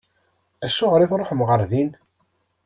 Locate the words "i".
1.01-1.07